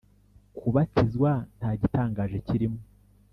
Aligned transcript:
Kubatizwa 0.57 1.31
nta 1.57 1.69
gitangaje 1.81 2.37
kirimo 2.47 2.79